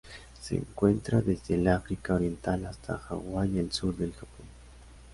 [0.41, 4.47] Se encuentra desde el África Oriental hasta Hawaii y el sur del Japón.